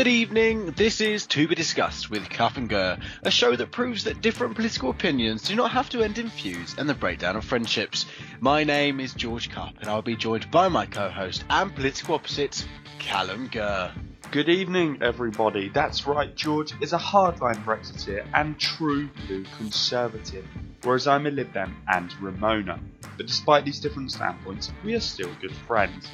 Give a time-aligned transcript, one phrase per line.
[0.00, 4.04] Good evening, this is To Be Discussed with Kup and Gurr, a show that proves
[4.04, 7.44] that different political opinions do not have to end in feuds and the breakdown of
[7.44, 8.06] friendships.
[8.40, 12.14] My name is George Kup, and I'll be joined by my co host and political
[12.14, 12.66] opposite,
[12.98, 13.92] Callum Gurr.
[14.30, 15.68] Good evening, everybody.
[15.68, 20.46] That's right, George is a hardline Brexiteer and true blue conservative,
[20.82, 22.80] whereas I'm a Lib Dem and Remoaner.
[23.18, 26.08] But despite these different standpoints, we are still good friends.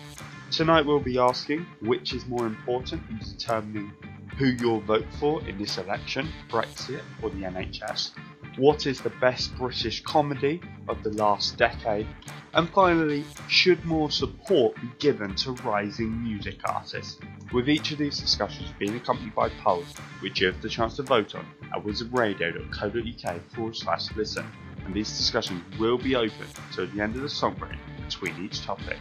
[0.56, 3.92] Tonight we'll be asking which is more important in determining
[4.38, 8.12] who you'll vote for in this election, Brexit or the NHS,
[8.56, 12.06] what is the best British comedy of the last decade,
[12.54, 17.18] and finally, should more support be given to rising music artists?
[17.52, 21.02] With each of these discussions being accompanied by polls, which you have the chance to
[21.02, 21.46] vote on
[21.76, 24.46] at wizardradio.co.uk forward slash listen,
[24.86, 28.62] and these discussions will be open till the end of the song break between each
[28.62, 28.96] topic.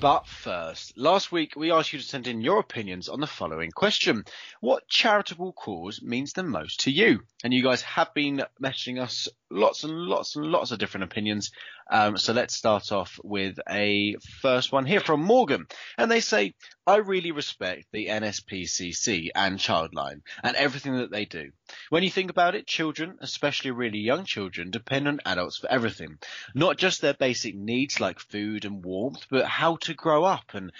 [0.00, 3.70] But first, last week we asked you to send in your opinions on the following
[3.70, 4.24] question.
[4.60, 7.20] What charitable cause means the most to you?
[7.44, 11.50] And you guys have been messaging us lots and lots and lots of different opinions.
[11.90, 15.66] Um, so let's start off with a first one here from Morgan.
[15.98, 16.54] And they say,
[16.86, 21.50] I really respect the NSPCC and Childline and everything that they do.
[21.88, 26.18] When you think about it, children, especially really young children, depend on adults for everything.
[26.54, 30.72] Not just their basic needs like food and warmth, but how to grow up and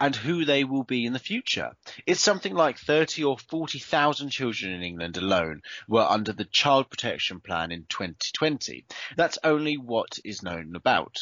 [0.00, 1.72] and who they will be in the future.
[2.06, 7.40] It's something like 30 or 40,000 children in England alone were under the Child Protection
[7.40, 8.84] Plan in 2020.
[9.16, 11.18] That's only what is known about.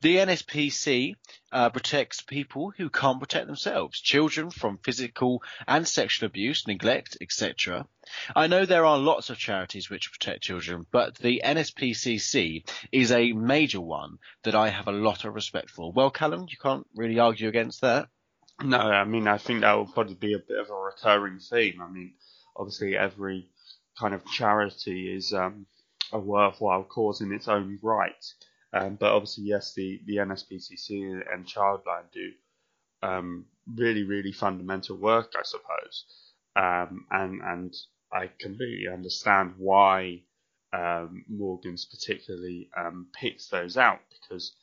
[0.00, 1.14] The NSPC
[1.52, 7.86] uh, protects people who can't protect themselves, children from physical and sexual abuse, neglect, etc.
[8.34, 13.32] I know there are lots of charities which protect children, but the NSPCC is a
[13.32, 15.92] major one that I have a lot of respect for.
[15.92, 18.08] Well, Callum, you can't really argue against that.
[18.64, 21.80] No, I mean, I think that will probably be a bit of a recurring theme.
[21.82, 22.14] I mean,
[22.56, 23.48] obviously, every
[23.98, 25.66] kind of charity is um,
[26.12, 28.24] a worthwhile cause in its own right.
[28.72, 32.32] Um, but obviously, yes, the, the NSPCC and Childline do
[33.02, 36.04] um, really, really fundamental work, I suppose.
[36.56, 37.74] Um, and and
[38.12, 40.22] I completely understand why
[40.72, 44.54] um, Morgan's particularly um, picks those out because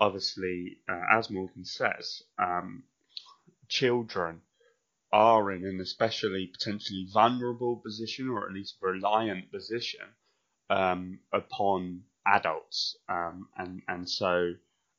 [0.00, 2.84] obviously, uh, as Morgan says, um,
[3.74, 4.40] children
[5.12, 10.06] are in an especially potentially vulnerable position or at least reliant position
[10.70, 14.52] um, upon adults, um, and and so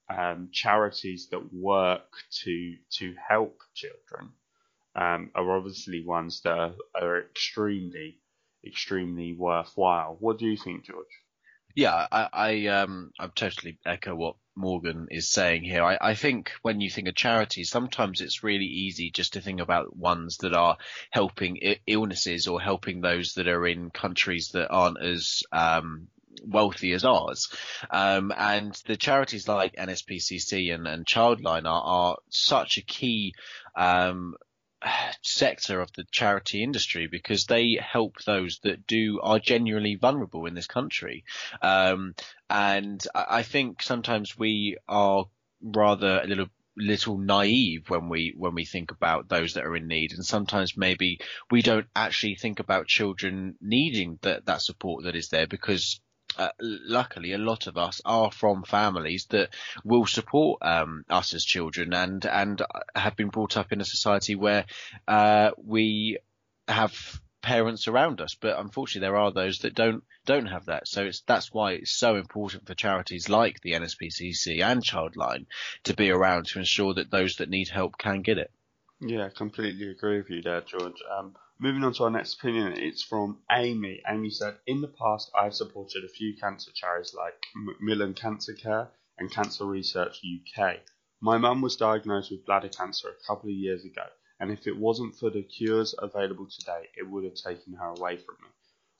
[0.09, 2.11] um, charities that work
[2.43, 4.31] to to help children
[4.95, 8.19] um, are obviously ones that are, are extremely
[8.65, 10.17] extremely worthwhile.
[10.19, 11.15] What do you think, George?
[11.75, 15.83] Yeah, I, I um I totally echo what Morgan is saying here.
[15.83, 19.59] I, I think when you think of charities, sometimes it's really easy just to think
[19.59, 20.77] about ones that are
[21.11, 26.07] helping I- illnesses or helping those that are in countries that aren't as um
[26.45, 27.49] wealthy as ours.
[27.89, 33.33] Um, and the charities like NSPCC and, and Childline are, are such a key
[33.75, 34.35] um,
[35.21, 40.53] sector of the charity industry because they help those that do are genuinely vulnerable in
[40.53, 41.23] this country.
[41.61, 42.15] Um,
[42.49, 45.25] and I think sometimes we are
[45.61, 49.87] rather a little little naive when we when we think about those that are in
[49.87, 51.19] need and sometimes maybe
[51.49, 56.01] we don't actually think about children needing that that support that is there because
[56.37, 59.49] uh, luckily, a lot of us are from families that
[59.83, 62.61] will support um, us as children, and and
[62.95, 64.65] have been brought up in a society where
[65.07, 66.17] uh, we
[66.67, 68.35] have parents around us.
[68.35, 70.87] But unfortunately, there are those that don't don't have that.
[70.87, 75.45] So it's that's why it's so important for charities like the NSPCC and Childline
[75.83, 78.51] to be around to ensure that those that need help can get it.
[78.99, 81.01] Yeah, completely agree with you there, George.
[81.17, 84.01] Um, Moving on to our next opinion, it's from Amy.
[84.05, 88.91] Amy said, In the past, I've supported a few cancer charities like Macmillan Cancer Care
[89.17, 90.81] and Cancer Research UK.
[91.21, 94.05] My mum was diagnosed with bladder cancer a couple of years ago,
[94.37, 98.17] and if it wasn't for the cures available today, it would have taken her away
[98.17, 98.49] from me.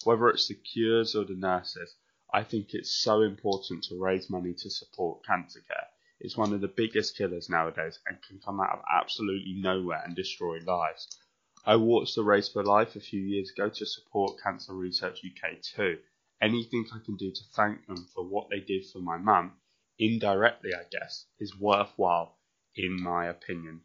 [0.06, 1.94] Whether it's the cures or the nurses,
[2.34, 5.88] I think it's so important to raise money to support cancer care.
[6.22, 10.16] It's one of the biggest killers nowadays and can come out of absolutely nowhere and
[10.16, 11.19] destroy lives.
[11.68, 15.62] I watched the Race for Life a few years ago to support Cancer Research UK
[15.62, 15.98] too.
[16.40, 19.54] Anything I can do to thank them for what they did for my mum,
[19.98, 22.38] indirectly I guess, is worthwhile
[22.76, 23.82] in my opinion.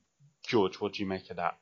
[0.47, 1.57] George, what do you make of that?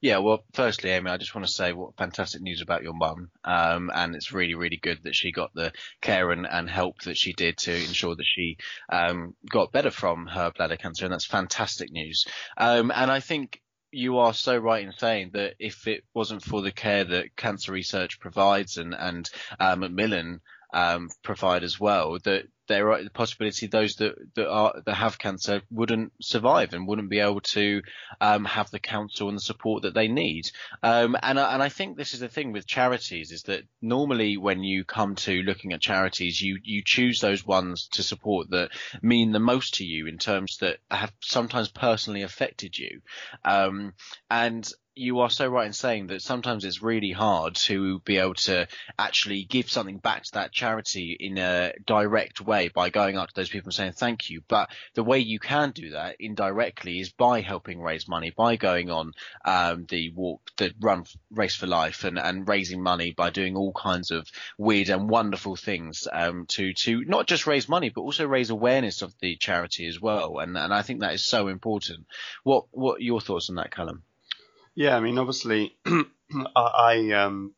[0.00, 3.30] Yeah, well, firstly, Amy, I just want to say what fantastic news about your mum.
[3.44, 7.16] Um, and it's really, really good that she got the care and, and help that
[7.16, 8.58] she did to ensure that she
[8.90, 11.06] um, got better from her bladder cancer.
[11.06, 12.26] And that's fantastic news.
[12.56, 13.60] Um, and I think
[13.92, 17.72] you are so right in saying that if it wasn't for the care that cancer
[17.72, 19.28] research provides and and
[19.60, 20.40] uh, Macmillan
[20.72, 25.18] um, provide as well, that there are the possibility those that, that are that have
[25.18, 27.82] cancer wouldn't survive and wouldn't be able to
[28.20, 30.50] um, have the counsel and the support that they need.
[30.82, 34.62] Um, and and I think this is the thing with charities is that normally when
[34.62, 38.70] you come to looking at charities, you you choose those ones to support that
[39.02, 43.02] mean the most to you in terms that have sometimes personally affected you.
[43.44, 43.92] Um,
[44.30, 48.34] and you are so right in saying that sometimes it's really hard to be able
[48.34, 48.68] to
[48.98, 53.34] actually give something back to that charity in a direct way by going up to
[53.34, 54.42] those people and saying thank you.
[54.48, 58.90] But the way you can do that indirectly is by helping raise money, by going
[58.90, 59.12] on
[59.44, 63.72] um, the walk, the run race for life, and, and raising money by doing all
[63.72, 64.28] kinds of
[64.58, 69.02] weird and wonderful things um, to to not just raise money but also raise awareness
[69.02, 70.38] of the charity as well.
[70.38, 72.06] And and I think that is so important.
[72.42, 74.02] What what are your thoughts on that, Callum?
[74.74, 75.76] Yeah, I mean, obviously,
[76.56, 77.54] I, um,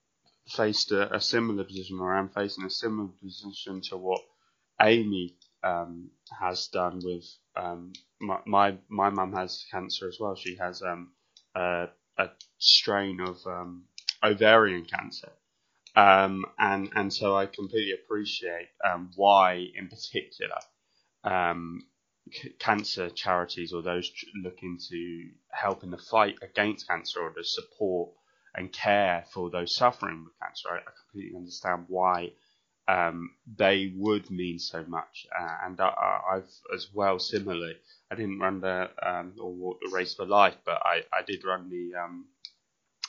[0.48, 4.20] faced a, a, similar position, or I'm facing a similar position to what
[4.80, 7.24] Amy um, has done with
[7.56, 10.34] um, my my my mum has cancer as well.
[10.34, 11.12] She has um,
[11.54, 11.88] a,
[12.18, 12.28] a
[12.58, 13.84] strain of um,
[14.22, 15.32] ovarian cancer,
[15.96, 20.58] um, and and so I completely appreciate um, why, in particular,
[21.22, 21.86] um,
[22.58, 24.10] cancer charities or those
[24.42, 28.10] looking to help in the fight against cancer or to support
[28.54, 32.32] and care for those suffering with cancer, I, I completely understand why
[32.86, 35.26] um, they would mean so much.
[35.38, 37.76] Uh, and I, have as well, similarly,
[38.10, 41.44] I didn't run the um, or walk the race for life, but I, I did
[41.44, 42.26] run the um,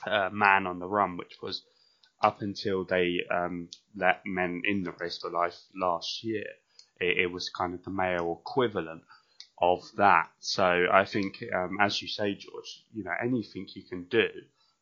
[0.05, 1.63] uh, Man on the Run, which was
[2.21, 6.45] up until they um, let men in the race for life last year
[6.99, 9.03] it, it was kind of the male equivalent
[9.61, 10.29] of that.
[10.39, 14.27] So I think, um, as you say, George, you know, anything you can do,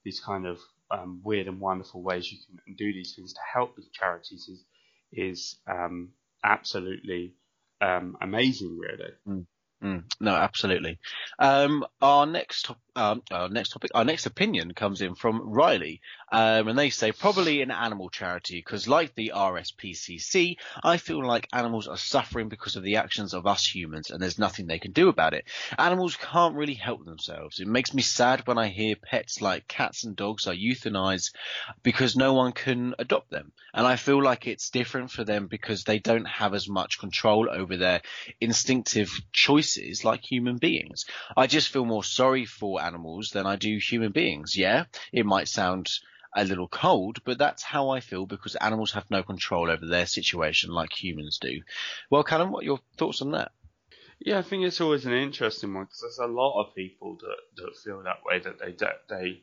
[0.03, 0.59] these kind of
[0.91, 4.65] um, weird and wonderful ways you can do these things to help these charities is
[5.11, 6.11] is um,
[6.43, 7.35] absolutely
[7.81, 9.11] um, amazing, really.
[9.27, 9.45] Mm.
[9.83, 10.97] Mm, no, absolutely.
[11.39, 16.67] Um, our next um, our next topic, our next opinion comes in from Riley, um,
[16.67, 21.87] and they say probably an animal charity because, like the RSPCC, I feel like animals
[21.87, 25.09] are suffering because of the actions of us humans, and there's nothing they can do
[25.09, 25.45] about it.
[25.77, 27.59] Animals can't really help themselves.
[27.59, 31.31] It makes me sad when I hear pets like cats and dogs are euthanized
[31.81, 35.83] because no one can adopt them, and I feel like it's different for them because
[35.83, 38.01] they don't have as much control over their
[38.39, 41.05] instinctive choices like human beings.
[41.35, 44.57] I just feel more sorry for animals than I do human beings.
[44.57, 45.89] Yeah, it might sound
[46.35, 50.05] a little cold, but that's how I feel because animals have no control over their
[50.05, 51.61] situation like humans do.
[52.09, 53.51] Well, Callum, what are your thoughts on that?
[54.19, 57.37] Yeah, I think it's always an interesting one because there's a lot of people that,
[57.63, 58.75] that feel that way that they
[59.09, 59.41] they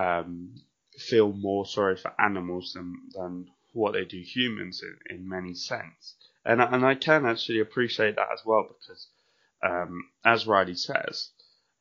[0.00, 0.54] um,
[0.96, 6.14] feel more sorry for animals than than what they do humans in, in many sense.
[6.44, 9.08] And, and I can actually appreciate that as well because,
[9.62, 11.30] um, as Riley says,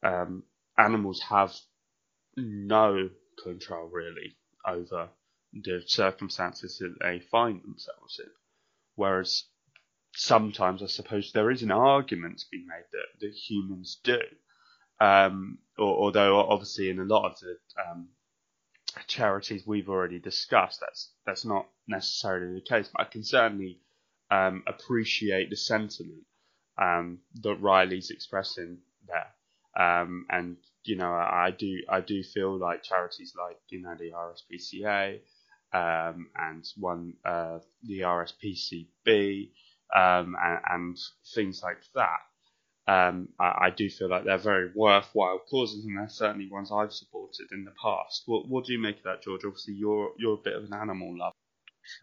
[0.01, 0.43] um,
[0.77, 1.53] animals have
[2.36, 3.10] no
[3.44, 5.10] control really over
[5.53, 8.32] the circumstances that they find themselves in.
[8.96, 9.44] Whereas
[10.15, 14.20] sometimes I suppose there is an argument to be made that, that humans do.
[15.00, 18.10] Um, or, although obviously in a lot of the um,
[19.08, 22.89] charities we've already discussed, that's that's not necessarily the case.
[22.96, 23.80] But I can certainly
[24.32, 26.24] um, appreciate the sentiment
[26.82, 28.80] um, that Riley's expressing
[29.80, 33.96] um, and you know I, I, do I do feel like charities like you know
[33.98, 35.20] the RSPCA
[35.74, 39.50] um, and one uh, the RSPCB
[39.96, 40.98] um, and, and,
[41.34, 42.20] things like that.
[42.86, 46.92] Um, I, I, do feel like they're very worthwhile causes, and they're certainly ones I've
[46.92, 48.24] supported in the past.
[48.25, 49.46] What, what do you make of that, George?
[49.46, 51.36] Obviously, you're you're a bit of an animal lover.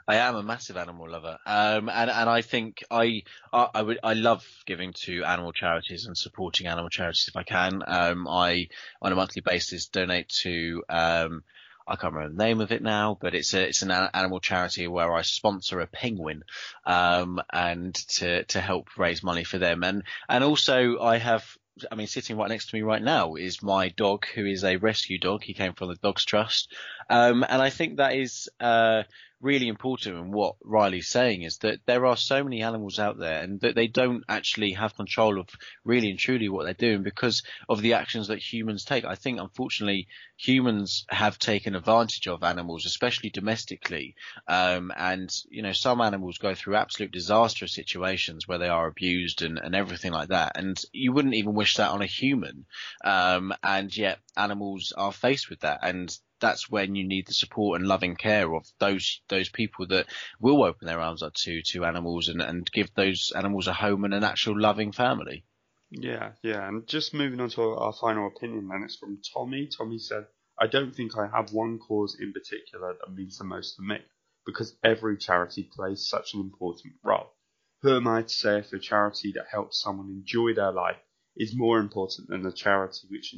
[0.07, 3.23] I am a massive animal lover, um, and and I think I,
[3.53, 7.43] I, I would I love giving to animal charities and supporting animal charities if I
[7.43, 7.83] can.
[7.87, 8.69] Um, I
[9.03, 11.43] on a monthly basis donate to um,
[11.87, 14.87] I can't remember the name of it now, but it's a it's an animal charity
[14.87, 16.45] where I sponsor a penguin,
[16.87, 21.45] um, and to to help raise money for them, and and also I have
[21.91, 24.77] I mean, sitting right next to me right now is my dog, who is a
[24.77, 25.43] rescue dog.
[25.43, 26.73] He came from the Dogs Trust,
[27.09, 29.05] um, and I think that is uh,
[29.41, 30.17] really important.
[30.17, 33.75] And what Riley's saying is that there are so many animals out there, and that
[33.75, 35.49] they don't actually have control of
[35.85, 39.05] really and truly what they're doing because of the actions that humans take.
[39.05, 44.15] I think, unfortunately, humans have taken advantage of animals, especially domestically.
[44.47, 49.43] Um, and you know, some animals go through absolute disastrous situations where they are abused
[49.43, 50.53] and, and everything like that.
[50.57, 52.67] And you wouldn't even wish that on a human.
[53.05, 55.81] Um, and yet animals are faced with that.
[55.83, 60.07] And that's when you need the support and loving care of those those people that
[60.41, 64.05] will open their arms up to to animals and, and give those animals a home
[64.05, 65.45] and an actual loving family.
[65.91, 69.67] Yeah, yeah, and just moving on to our final opinion, then it's from Tommy.
[69.67, 70.27] Tommy said,
[70.59, 73.99] "I don't think I have one cause in particular that means the most to me,
[74.47, 77.35] because every charity plays such an important role.
[77.83, 81.01] Who am I to say if a charity that helps someone enjoy their life
[81.37, 83.35] is more important than a charity which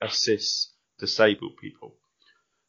[0.00, 1.96] assists disabled people?"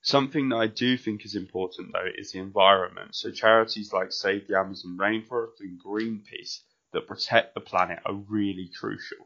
[0.06, 3.16] Something that I do think is important though is the environment.
[3.16, 6.60] So charities like Save the Amazon Rainforest and Greenpeace
[6.94, 9.26] that protect the planet are really crucial.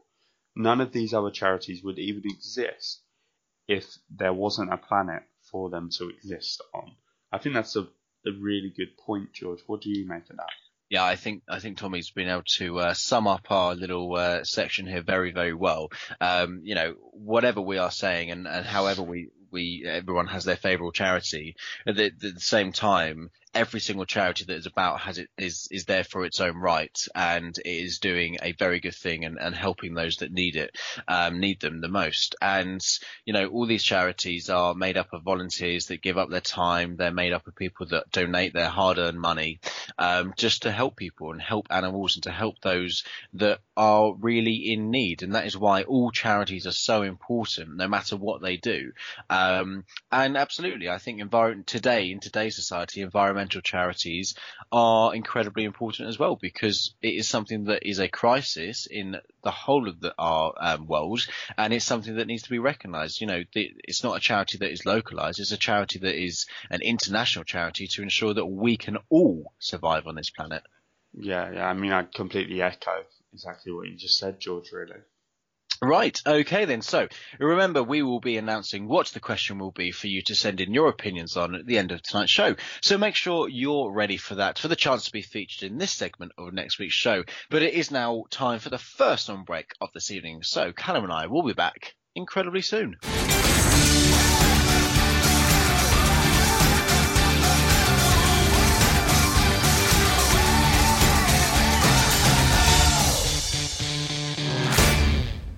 [0.56, 3.02] None of these other charities would even exist
[3.68, 6.96] if there wasn't a planet for them to exist on.
[7.30, 9.60] I think that's a, a really good point, George.
[9.66, 10.48] What do you make of that?
[10.88, 14.44] Yeah, I think I think Tommy's been able to uh, sum up our little uh,
[14.44, 15.90] section here very very well.
[16.22, 20.56] Um, you know, whatever we are saying and, and however we we everyone has their
[20.56, 21.56] favourite charity.
[21.86, 25.84] At the, the, same time, every single charity that is about has it is is
[25.84, 29.94] there for its own right and is doing a very good thing and, and helping
[29.94, 30.76] those that need it
[31.08, 32.36] um, need them the most.
[32.40, 32.80] And
[33.24, 36.96] you know all these charities are made up of volunteers that give up their time.
[36.96, 39.60] They're made up of people that donate their hard-earned money
[39.98, 43.04] um, just to help people and help animals and to help those
[43.34, 45.22] that are really in need.
[45.22, 48.92] And that is why all charities are so important no matter what they do.
[49.28, 54.34] Um, and absolutely I think environment today in today's society environment environmental charities
[54.70, 59.50] are incredibly important as well because it is something that is a crisis in the
[59.50, 63.20] whole of the, our um, world and it's something that needs to be recognised.
[63.20, 66.46] You know, the, it's not a charity that is localised; it's a charity that is
[66.70, 70.62] an international charity to ensure that we can all survive on this planet.
[71.14, 71.66] Yeah, yeah.
[71.66, 74.70] I mean, I completely echo exactly what you just said, George.
[74.72, 75.00] Really.
[75.82, 76.20] Right.
[76.26, 76.82] Okay then.
[76.82, 77.08] So
[77.38, 80.74] remember, we will be announcing what the question will be for you to send in
[80.74, 82.56] your opinions on at the end of tonight's show.
[82.82, 85.92] So make sure you're ready for that, for the chance to be featured in this
[85.92, 87.24] segment of next week's show.
[87.48, 90.42] But it is now time for the first on break of this evening.
[90.42, 92.98] So Callum and I will be back incredibly soon.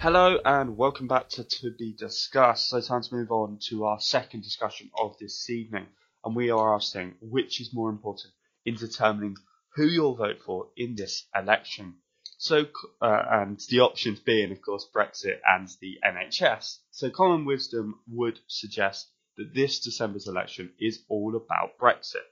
[0.03, 2.71] Hello and welcome back to To Be Discussed.
[2.71, 5.87] So time to move on to our second discussion of this evening.
[6.25, 9.37] And we are asking which is more important in determining
[9.77, 11.99] who you'll vote for in this election.
[12.37, 12.67] So,
[13.01, 16.79] uh, and the options being, of course, Brexit and the NHS.
[16.91, 22.27] So common wisdom would suggest that this December's election is all about Brexit.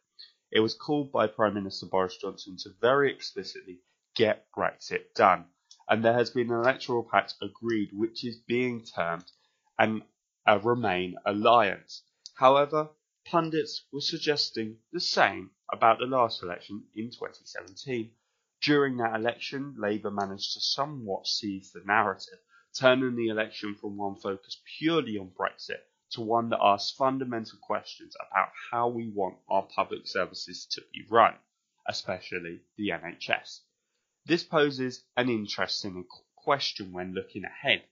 [0.51, 3.79] It was called by Prime Minister Boris Johnson to very explicitly
[4.17, 5.45] get Brexit done
[5.91, 9.25] and there has been an electoral pact agreed which is being termed
[9.77, 10.03] an
[10.47, 12.03] a Remain alliance.
[12.35, 12.91] However,
[13.27, 18.13] pundits were suggesting the same about the last election in 2017.
[18.63, 22.39] During that election, Labour managed to somewhat seize the narrative,
[22.73, 25.81] turning the election from one focused purely on Brexit
[26.13, 31.05] to one that asks fundamental questions about how we want our public services to be
[31.11, 31.35] run,
[31.89, 33.61] especially the NHS.
[34.27, 36.05] This poses an interesting
[36.37, 37.83] question when looking ahead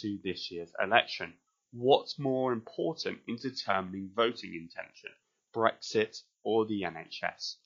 [0.00, 1.34] to this year's election.
[1.72, 5.10] What's more important in determining voting intention,
[5.54, 7.56] Brexit or the NHS?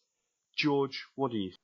[0.57, 1.61] George, what do you think?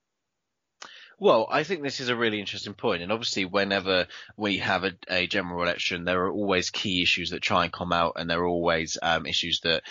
[1.19, 3.01] Well, I think this is a really interesting point.
[3.01, 7.31] point, and obviously, whenever we have a, a general election, there are always key issues
[7.31, 9.83] that try and come out, and there are always um, issues that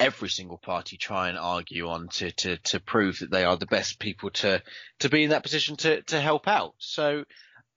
[0.00, 3.66] every single party try and argue on to, to, to prove that they are the
[3.66, 4.62] best people to,
[4.98, 6.74] to be in that position to, to help out.
[6.78, 7.24] So,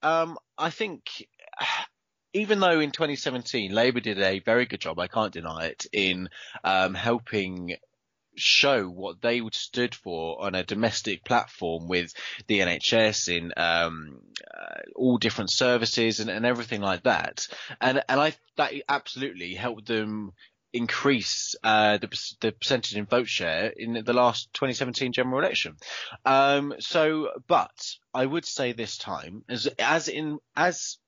[0.02, 1.26] um, I think
[2.32, 6.28] even though in 2017 Labour did a very good job, I can't deny it, in
[6.64, 7.76] um, helping
[8.36, 12.12] show what they would stood for on a domestic platform with
[12.48, 14.20] the NHS in um,
[14.52, 17.46] uh, all different services and, and everything like that.
[17.80, 20.32] And and I that absolutely helped them
[20.74, 25.76] increase uh, the, the percentage in vote share in the last 2017 general election.
[26.24, 30.98] Um, so, but I would say this time, as as in as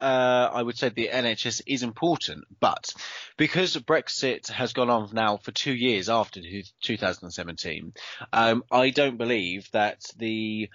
[0.00, 2.92] uh, I would say the NHS is important, but
[3.36, 6.40] because Brexit has gone on now for two years after
[6.82, 7.92] 2017,
[8.32, 10.68] um, I don't believe that the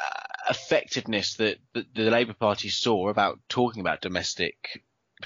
[0.00, 0.04] uh,
[0.50, 4.82] effectiveness that, that the Labour Party saw about talking about domestic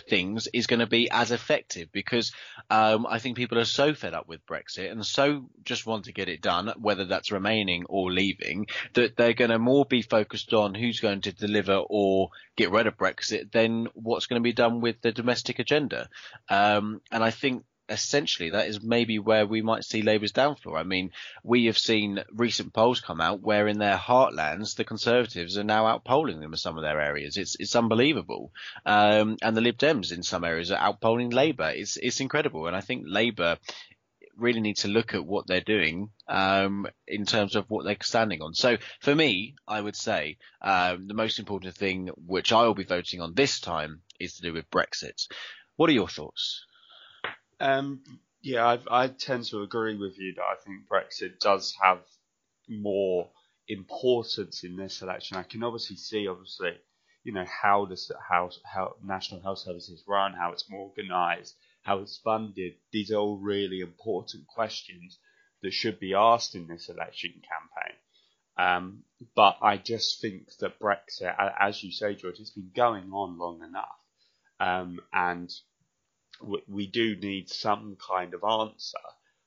[0.08, 2.32] things is going to be as effective because
[2.70, 6.12] um, I think people are so fed up with Brexit and so just want to
[6.12, 10.52] get it done, whether that's remaining or leaving, that they're going to more be focused
[10.52, 14.52] on who's going to deliver or get rid of Brexit than what's going to be
[14.52, 16.08] done with the domestic agenda.
[16.49, 20.76] Um, and I think essentially that is maybe where we might see Labour's downfall.
[20.76, 21.10] I mean,
[21.42, 25.84] we have seen recent polls come out where in their heartlands the Conservatives are now
[25.84, 27.36] outpolling them in some of their areas.
[27.36, 28.52] It's it's unbelievable.
[28.86, 31.70] Um, and the Lib Dems in some areas are outpolling Labour.
[31.74, 32.66] It's it's incredible.
[32.66, 33.58] And I think Labour
[34.36, 38.40] really need to look at what they're doing um, in terms of what they're standing
[38.42, 38.54] on.
[38.54, 42.85] So for me, I would say um, the most important thing which I will be
[42.85, 45.28] voting on this time is to do with Brexit.
[45.76, 46.64] What are your thoughts?
[47.62, 48.03] Um,
[48.42, 52.01] yeah, I, I tend to agree with you that I think Brexit does have
[52.68, 53.31] more
[53.68, 55.37] importance in this election.
[55.37, 56.72] I can obviously see, obviously,
[57.22, 61.98] you know how this how how National Health Service is run, how it's organised, how
[62.01, 62.75] it's funded.
[62.92, 65.20] These are all really important questions
[65.62, 67.96] that should be asked in this election campaign.
[68.59, 69.05] Um,
[69.37, 73.62] but I just think that Brexit, as you say, George, it's been going on long
[73.62, 74.01] enough,
[74.59, 75.48] um, and
[76.68, 78.98] we do need some kind of answer,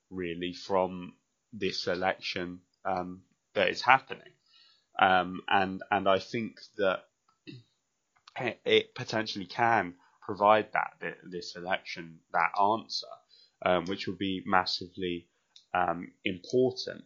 [0.09, 1.13] really, from
[1.53, 3.21] this election um,
[3.53, 4.33] that is happening.
[4.99, 7.03] Um, and and I think that
[8.65, 13.07] it potentially can provide that this election that answer,
[13.65, 15.27] um, which will be massively
[15.73, 17.03] um, important.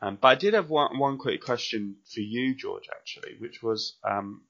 [0.00, 3.98] Um, but I did have one one quick question for you, George, actually, which was
[4.04, 4.42] um,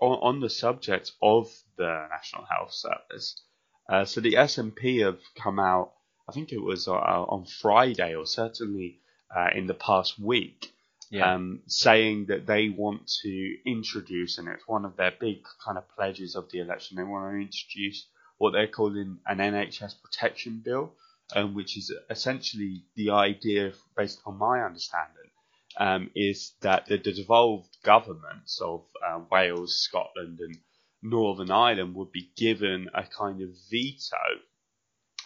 [0.00, 3.42] on, on the subject of the National Health Service.
[3.88, 5.92] Uh, so the SNP have come out,
[6.28, 8.98] I think it was uh, on Friday or certainly
[9.34, 10.72] uh, in the past week,
[11.10, 11.34] yeah.
[11.34, 15.88] um, saying that they want to introduce, and it's one of their big kind of
[15.94, 18.06] pledges of the election, they want to introduce
[18.38, 20.92] what they're calling an NHS protection bill,
[21.34, 25.30] um, which is essentially the idea, based on my understanding,
[25.78, 30.56] um, is that the, the devolved governments of uh, Wales, Scotland, and
[31.02, 34.16] Northern Ireland would be given a kind of veto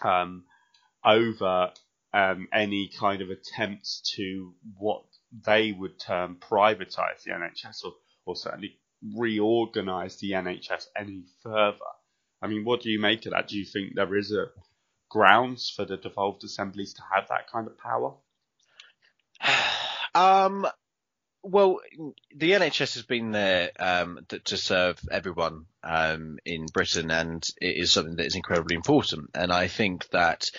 [0.02, 0.44] um,
[1.04, 1.72] over
[2.12, 5.02] um, any kind of attempts to what
[5.46, 7.92] they would term privatise the NHS or,
[8.26, 8.78] or certainly
[9.16, 11.78] reorganise the NHS any further.
[12.42, 13.48] I mean, what do you make of that?
[13.48, 14.46] Do you think there is a
[15.10, 18.14] grounds for the devolved assemblies to have that kind of power?
[20.12, 20.66] Um,
[21.42, 21.80] well,
[22.34, 27.92] the NHS has been there um, to, serve everyone um, in Britain, and it is
[27.92, 29.30] something that is incredibly important.
[29.34, 30.50] And I think that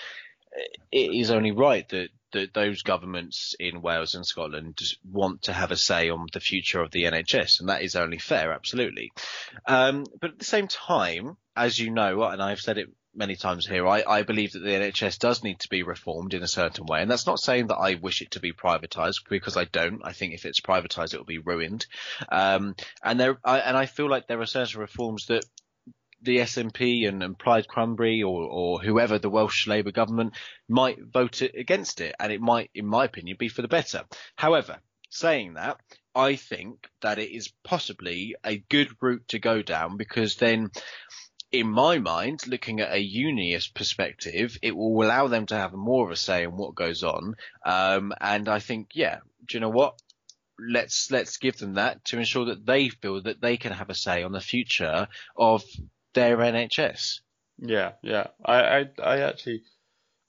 [0.91, 5.71] it is only right that, that those governments in Wales and Scotland want to have
[5.71, 9.11] a say on the future of the NHS, and that is only fair, absolutely.
[9.67, 13.67] Um, but at the same time, as you know, and I've said it many times
[13.67, 16.85] here, I, I believe that the NHS does need to be reformed in a certain
[16.85, 17.01] way.
[17.01, 20.01] And that's not saying that I wish it to be privatised because I don't.
[20.03, 21.85] I think if it's privatised, it will be ruined.
[22.29, 25.45] Um, and there, I, and I feel like there are certain reforms that
[26.21, 30.35] the SNP and, and Plaid Cymru or, or whoever the Welsh Labour government
[30.69, 34.03] might vote against it, and it might, in my opinion, be for the better.
[34.35, 35.77] However, saying that,
[36.13, 40.71] I think that it is possibly a good route to go down because then
[41.51, 46.05] in my mind, looking at a unionist perspective, it will allow them to have more
[46.05, 47.35] of a say in what goes on.
[47.65, 49.99] Um, and I think, yeah, do you know what?
[50.59, 53.95] Let's let's give them that to ensure that they feel that they can have a
[53.95, 55.63] say on the future of
[56.13, 57.21] their NHS.
[57.57, 58.27] Yeah, yeah.
[58.45, 59.63] I, I, I actually,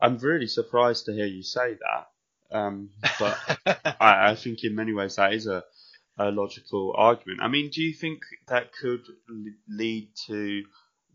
[0.01, 2.57] I'm really surprised to hear you say that.
[2.57, 3.39] Um, but
[4.01, 5.63] I, I think in many ways that is a,
[6.19, 7.41] a logical argument.
[7.43, 9.03] I mean, do you think that could
[9.69, 10.63] lead to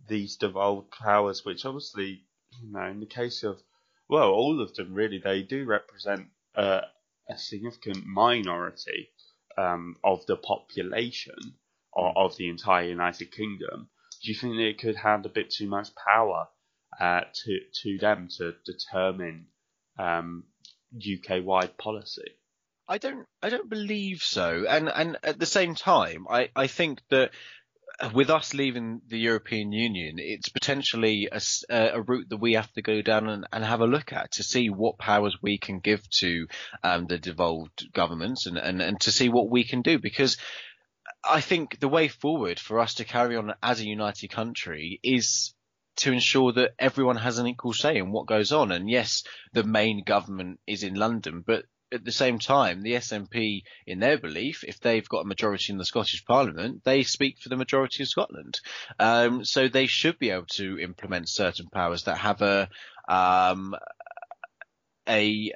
[0.07, 2.23] these devolved powers, which obviously,
[2.61, 3.61] you know, in the case of,
[4.09, 6.81] well, all of them really, they do represent uh,
[7.29, 9.09] a significant minority
[9.57, 11.55] um, of the population
[11.95, 13.89] of, of, the entire United Kingdom.
[14.23, 16.47] Do you think that it could hand a bit too much power
[16.99, 19.47] uh, to to them to determine
[19.99, 20.45] um,
[20.95, 22.37] UK wide policy?
[22.87, 24.65] I don't I don't believe so.
[24.67, 27.31] And and at the same time, I, I think that
[28.13, 32.81] with us leaving the European Union, it's potentially a, a, route that we have to
[32.81, 36.07] go down and, and, have a look at to see what powers we can give
[36.10, 36.47] to
[36.83, 39.97] um, the devolved governments and, and, and to see what we can do.
[39.97, 40.38] Because
[41.23, 45.53] I think the way forward for us to carry on as a united country is
[45.97, 48.71] to ensure that everyone has an equal say in what goes on.
[48.71, 53.63] And yes, the main government is in London, but at the same time, the SNP,
[53.86, 57.50] in their belief, if they've got a majority in the Scottish Parliament, they speak for
[57.50, 58.60] the majority of Scotland.
[59.00, 62.69] Um, so they should be able to implement certain powers that have a
[63.08, 63.76] um,
[65.08, 65.54] a,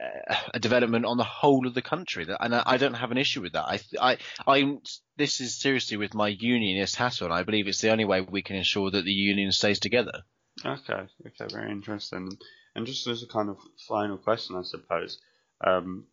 [0.54, 2.26] a development on the whole of the country.
[2.40, 3.66] And I, don't have an issue with that.
[3.66, 4.18] I, I,
[4.48, 4.80] I'm,
[5.18, 7.32] this is seriously with my unionist hat on.
[7.32, 10.24] I believe it's the only way we can ensure that the union stays together.
[10.66, 12.30] Okay, okay, very interesting.
[12.76, 15.20] And just as a kind of final question, I suppose,
[15.66, 16.06] um,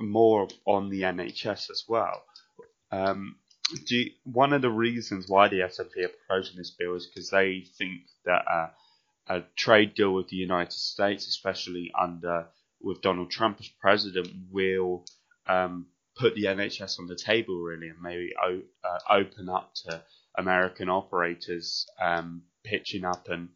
[0.00, 2.22] more on the NHS as well.
[2.90, 3.36] Um,
[3.88, 7.64] you, one of the reasons why the SNP are proposing this bill is because they
[7.78, 8.68] think that uh,
[9.28, 12.46] a trade deal with the United States, especially under
[12.80, 15.04] with Donald Trump as president, will
[15.46, 20.02] um, put the NHS on the table really, and maybe o- uh, open up to
[20.36, 23.48] American operators um, pitching up and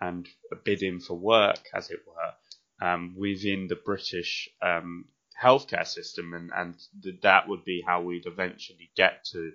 [0.00, 0.26] and
[0.64, 5.04] bidding for work, as it were, um, within the British um,
[5.42, 6.74] healthcare system, and and
[7.22, 9.52] that would be how we'd eventually get to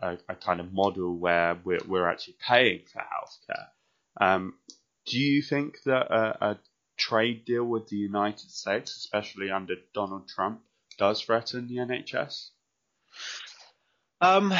[0.00, 3.66] a, a kind of model where we're we're actually paying for healthcare.
[4.20, 4.54] Um,
[5.06, 6.58] do you think that a, a
[6.96, 10.60] trade deal with the United States, especially under Donald Trump,
[10.98, 12.50] does threaten the NHS?
[14.20, 14.54] Um,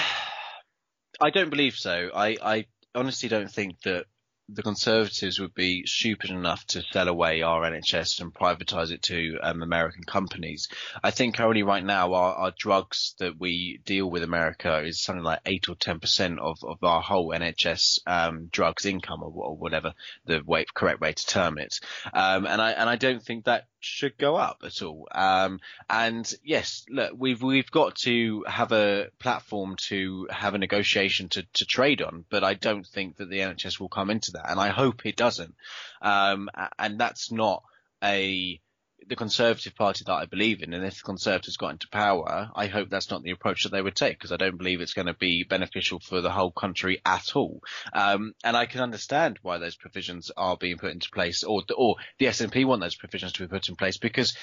[1.20, 2.10] I don't believe so.
[2.14, 4.06] I, I honestly don't think that
[4.48, 9.38] the Conservatives would be stupid enough to sell away our NHS and privatise it to
[9.42, 10.68] um, American companies.
[11.02, 15.24] I think only right now our, our, drugs that we deal with America is something
[15.24, 19.56] like eight or ten percent of, of our whole NHS um, drugs income or, or,
[19.56, 19.94] whatever
[20.26, 21.78] the way, correct way to term it.
[22.12, 25.08] Um, and I and I don't think that should go up at all.
[25.12, 31.28] Um, and yes, look, we've we've got to have a platform to have a negotiation
[31.30, 34.50] to, to trade on, but I don't think that the NHS will come into that,
[34.50, 35.54] and I hope it doesn't.
[36.00, 37.62] Um, and that's not
[38.02, 38.60] a
[39.08, 42.66] the Conservative Party that I believe in, and if the Conservatives got into power, I
[42.66, 45.06] hope that's not the approach that they would take because I don't believe it's going
[45.06, 47.60] to be beneficial for the whole country at all.
[47.92, 51.96] Um, and I can understand why those provisions are being put into place, or or
[52.18, 54.36] the SNP want those provisions to be put in place because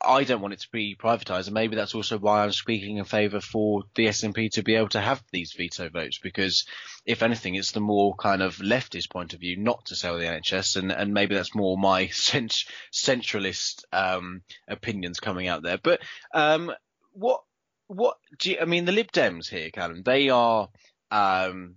[0.00, 3.04] I don't want it to be privatised, and maybe that's also why I'm speaking in
[3.04, 6.18] favour for the SNP to be able to have these veto votes.
[6.18, 6.66] Because
[7.04, 10.24] if anything, it's the more kind of leftist point of view not to sell the
[10.24, 15.78] NHS, and, and maybe that's more my cent- centralist um, opinions coming out there.
[15.78, 16.00] But
[16.32, 16.72] um,
[17.12, 17.42] what
[17.88, 18.84] what do you, I mean?
[18.84, 20.68] The Lib Dems here, Callum, they are
[21.10, 21.76] um,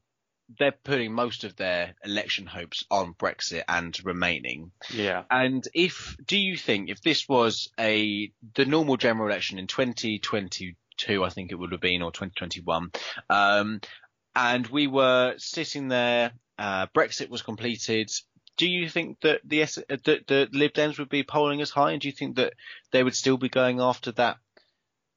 [0.60, 4.72] they're putting most of their election hopes on Brexit and remaining.
[4.94, 5.24] Yeah.
[5.30, 11.24] And if do you think if this was a the normal general election in 2022,
[11.24, 12.92] I think it would have been or 2021,
[13.30, 13.82] um,
[14.36, 18.10] and we were sitting there, uh, Brexit was completed.
[18.58, 22.02] Do you think that the, the the Lib Dems would be polling as high, and
[22.02, 22.54] do you think that
[22.92, 24.38] they would still be going after that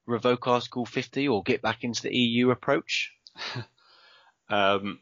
[0.07, 3.13] revoke Article 50 or get back into the EU approach?
[4.49, 5.01] um,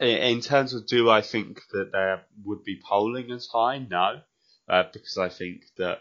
[0.00, 3.78] in terms of do I think that there would be polling as high?
[3.78, 4.20] No,
[4.68, 5.98] uh, because I think that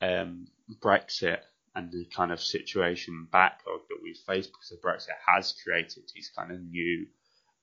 [0.00, 0.46] um,
[0.82, 1.40] Brexit
[1.74, 6.30] and the kind of situation backlog that we've faced because of Brexit has created these
[6.36, 7.06] kind of new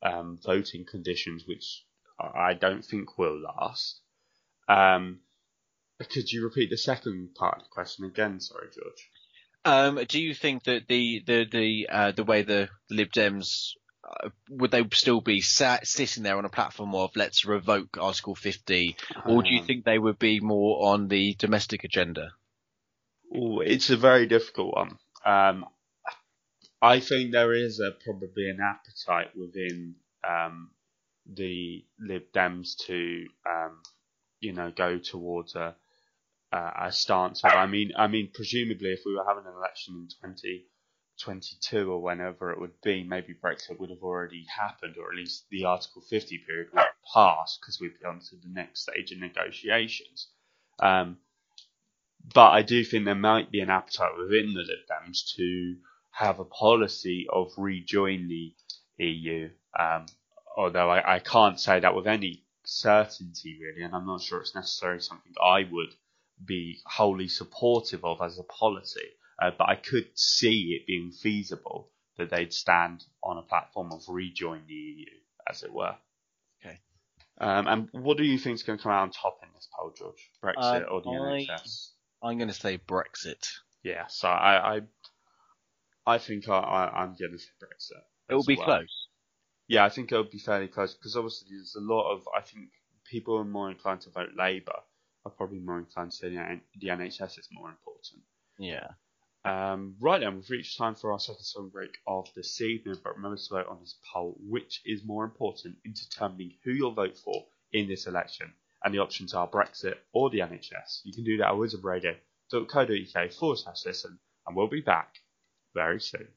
[0.01, 1.83] um, voting conditions, which
[2.19, 4.01] I don't think will last.
[4.67, 5.19] Um,
[6.09, 8.39] could you repeat the second part of the question again?
[8.39, 9.09] Sorry, George.
[9.65, 13.71] Um, do you think that the the the uh, the way the Lib Dems
[14.49, 18.95] would they still be sat, sitting there on a platform of let's revoke Article 50,
[19.25, 22.33] or do you Um, think they would be more on the domestic agenda?
[23.35, 24.97] Ooh, it's a very difficult one.
[25.25, 25.65] Um,
[26.81, 29.95] I think there is a, probably an appetite within
[30.27, 30.71] um,
[31.25, 33.81] the Lib Dems to, um,
[34.39, 35.75] you know, go towards a,
[36.51, 37.51] a, stance of.
[37.51, 40.35] I mean, I mean, presumably, if we were having an election in
[41.19, 45.45] 2022 or whenever it would be, maybe Brexit would have already happened, or at least
[45.49, 49.11] the Article 50 period would have passed because we'd be on to the next stage
[49.11, 50.27] of negotiations.
[50.79, 51.17] Um,
[52.33, 55.75] but I do think there might be an appetite within the Lib Dems to
[56.11, 58.53] have a policy of rejoin the
[59.03, 59.49] EU.
[59.77, 60.05] Um,
[60.55, 64.55] although I, I can't say that with any certainty really, and I'm not sure it's
[64.55, 65.93] necessarily something I would
[66.43, 69.07] be wholly supportive of as a policy.
[69.41, 74.01] Uh, but I could see it being feasible that they'd stand on a platform of
[74.09, 75.05] rejoin the EU,
[75.49, 75.95] as it were.
[76.63, 76.79] Okay.
[77.39, 79.69] Um, and what do you think is going to come out on top in this
[79.77, 80.29] poll, George?
[80.43, 81.91] Brexit Uh, or the I- NHS?
[82.21, 83.47] I'm going to say Brexit.
[83.81, 84.81] Yeah, so I, I,
[86.05, 88.01] I think I, I, I'm going to say Brexit.
[88.29, 88.65] It will be well.
[88.65, 89.07] close.
[89.69, 92.27] Yeah, I think it'll be fairly close because obviously there's a lot of.
[92.37, 92.69] I think
[93.09, 94.75] people are more inclined to vote Labour.
[95.25, 98.23] Are probably more inclined to say the, N- the NHS is more important.
[98.57, 98.87] Yeah.
[99.45, 102.97] Um, right then, we've reached time for our second song break of this evening.
[103.03, 106.93] But remember to vote on this poll: which is more important in determining who you'll
[106.93, 108.53] vote for in this election?
[108.83, 111.01] And the options are Brexit or the NHS.
[111.03, 115.15] You can do that at wizardradio.co.uk forward slash listen, and we'll be back
[115.73, 116.27] very soon.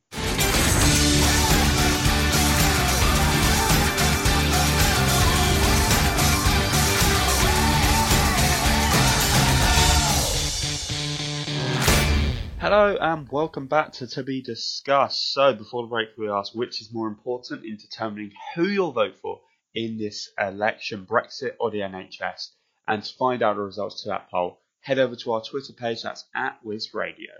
[12.62, 15.32] Hello and welcome back to To Be Discussed.
[15.32, 19.16] So, before the break, we asked which is more important in determining who you'll vote
[19.20, 19.40] for
[19.74, 22.50] in this election, Brexit or the NHS.
[22.86, 26.02] And to find out the results to that poll, head over to our Twitter page,
[26.02, 27.32] that's at Wiz Radio.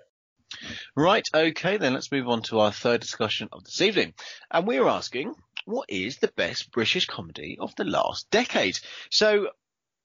[0.97, 4.15] Right, okay, then let's move on to our third discussion of this evening.
[4.51, 8.81] And we're asking, what is the best British comedy of the last decade?
[9.09, 9.51] So,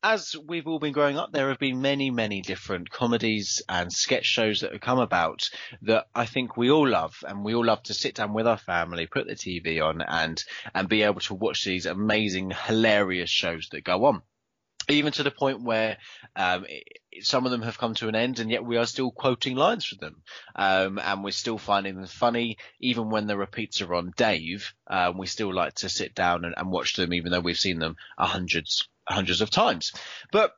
[0.03, 4.25] as we've all been growing up, there have been many, many different comedies and sketch
[4.25, 5.49] shows that have come about
[5.81, 8.57] that I think we all love, and we all love to sit down with our
[8.57, 13.69] family, put the TV on, and and be able to watch these amazing, hilarious shows
[13.71, 14.21] that go on.
[14.89, 15.97] Even to the point where
[16.35, 16.65] um,
[17.19, 19.83] some of them have come to an end, and yet we are still quoting lines
[19.83, 20.21] from them,
[20.55, 24.73] um, and we're still finding them funny, even when the repeats are on Dave.
[24.85, 27.79] Um, we still like to sit down and, and watch them, even though we've seen
[27.79, 29.93] them a hundreds hundreds of times.
[30.31, 30.53] But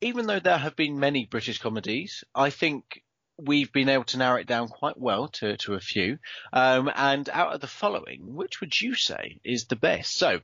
[0.00, 3.02] even though there have been many British comedies, I think
[3.38, 6.18] we've been able to narrow it down quite well to, to a few.
[6.52, 10.16] Um, and out of the following, which would you say is the best?
[10.16, 10.40] So,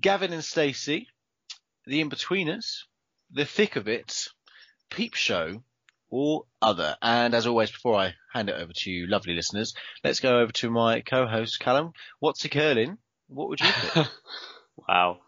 [0.00, 1.08] Gavin and Stacey,
[1.86, 2.84] The Inbetweeners,
[3.32, 4.28] The Thick of It,
[4.90, 5.62] Peep Show,
[6.08, 6.96] or other.
[7.00, 10.52] And as always, before I hand it over to you, lovely listeners, let's go over
[10.52, 11.92] to my co-host Callum.
[12.18, 12.98] What's a curling?
[13.28, 14.06] What would you pick?
[14.88, 15.18] wow.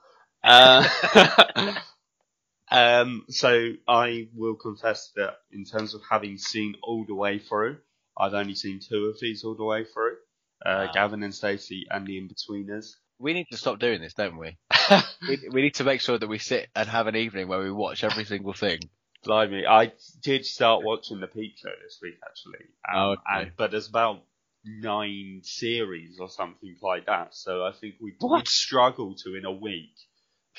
[0.45, 0.89] Uh,
[2.71, 7.79] um, so I will confess that in terms of having seen all the way through,
[8.19, 10.17] I've only seen two of these all the way through.
[10.65, 10.93] Uh, Wow.
[10.93, 12.95] Gavin and Stacey and the Inbetweeners.
[13.19, 14.57] we need to stop doing this, don't we?
[15.29, 15.49] we?
[15.51, 18.05] We need to make sure that we sit and have an evening where we watch
[18.05, 18.79] every single thing.
[19.25, 22.67] Blimey, I did start watching the Peep Show this week actually.
[22.93, 23.23] Um, Oh, okay.
[23.43, 24.23] and, but there's about
[24.65, 29.53] nine series or something like that, so I think we'd, we'd struggle to in a
[29.53, 29.95] week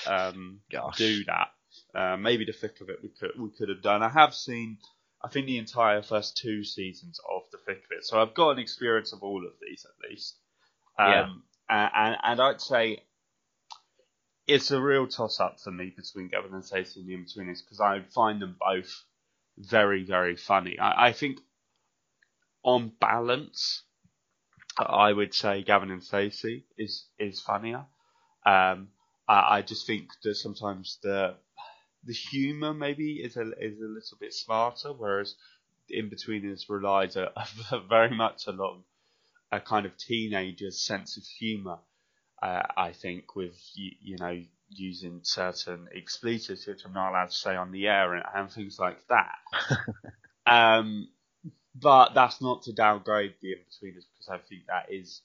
[0.07, 0.59] um,
[0.97, 1.49] do that.
[1.95, 4.03] Uh, maybe the thick of it we could we could have done.
[4.03, 4.77] I have seen,
[5.23, 8.51] I think the entire first two seasons of the thick of it, so I've got
[8.51, 10.37] an experience of all of these at least.
[10.99, 11.27] Um, Yeah.
[11.69, 12.99] and, and and I'd say
[14.47, 17.79] it's a real toss up for me between Gavin and Stacey and the Inbetweeners because
[17.79, 19.03] I find them both
[19.57, 20.77] very very funny.
[20.79, 21.39] I, I think
[22.63, 23.83] on balance,
[24.77, 27.85] I would say Gavin and Stacey is is funnier.
[28.45, 28.89] Um,
[29.27, 31.35] I, I just think that sometimes the
[32.05, 35.35] the humour maybe is a is a little bit smarter, whereas
[35.89, 37.31] in betweeners relies a,
[37.89, 38.83] very much along
[39.51, 41.79] a kind of teenager's sense of humour.
[42.41, 44.41] Uh, I think with you, you know
[44.75, 48.79] using certain expletives which I'm not allowed to say on the air and, and things
[48.79, 49.35] like that.
[50.51, 51.09] um,
[51.75, 55.21] but that's not to downgrade the in-betweeners because I think that is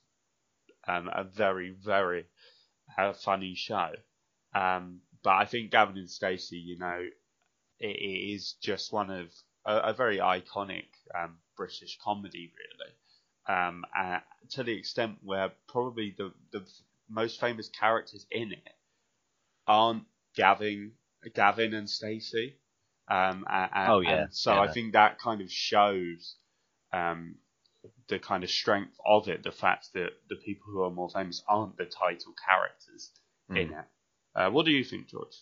[0.87, 2.27] um, a very, very
[3.07, 3.91] a funny show.
[4.55, 7.07] Um, but I think Gavin and Stacey, you know,
[7.79, 9.29] it, it is just one of
[9.65, 10.87] a, a very iconic
[11.19, 13.59] um, British comedy, really.
[13.59, 13.85] Um,
[14.51, 16.67] to the extent where probably the, the
[17.09, 18.77] most famous characters in it
[19.67, 20.93] aren't Gavin,
[21.35, 22.57] Gavin and Stacey.
[23.11, 24.23] Um, and, oh yeah.
[24.23, 24.61] And so yeah.
[24.61, 26.37] I think that kind of shows
[26.93, 27.37] um,
[28.09, 31.43] the kind of strength of it, the fact that the people who are more famous
[31.49, 33.11] aren't the title characters
[33.51, 33.61] mm.
[33.61, 33.85] in it.
[34.35, 35.35] Uh, what do you think, George?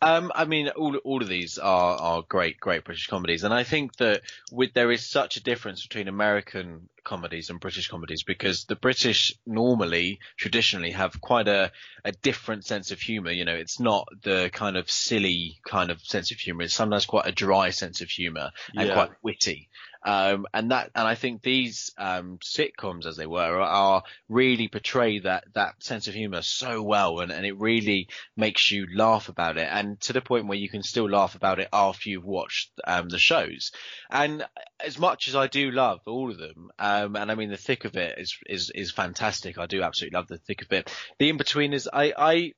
[0.00, 3.64] Um, I mean, all all of these are are great, great British comedies, and I
[3.64, 8.64] think that with there is such a difference between American comedies and British comedies because
[8.64, 11.72] the British normally, traditionally, have quite a
[12.04, 13.30] a different sense of humour.
[13.30, 16.62] You know, it's not the kind of silly kind of sense of humour.
[16.64, 18.94] It's sometimes quite a dry sense of humour and Yeah.
[18.94, 19.68] quite witty.
[20.06, 25.18] Um, and that, and I think these um, sitcoms, as they were, are really portray
[25.18, 29.58] that that sense of humour so well, and, and it really makes you laugh about
[29.58, 32.70] it, and to the point where you can still laugh about it after you've watched
[32.86, 33.72] um, the shows.
[34.08, 34.46] And
[34.78, 37.84] as much as I do love all of them, um, and I mean the thick
[37.84, 39.58] of it is is is fantastic.
[39.58, 40.88] I do absolutely love the thick of it.
[41.18, 42.52] The Inbetweeners I I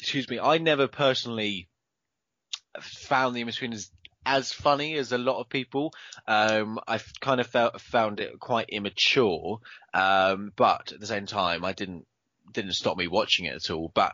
[0.00, 1.68] excuse me, I never personally
[2.80, 3.90] found the Inbetweeners
[4.24, 5.92] as funny as a lot of people.
[6.26, 9.58] Um, I kind of felt found it quite immature,
[9.94, 12.06] um, but at the same time, I didn't
[12.52, 13.90] didn't stop me watching it at all.
[13.94, 14.12] But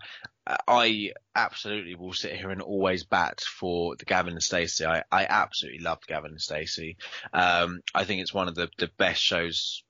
[0.69, 4.87] I absolutely will sit here and always bat for the Gavin and Stacey.
[4.87, 6.97] I, I absolutely loved Gavin and Stacey.
[7.33, 9.83] Um, I think it's one of the, the best shows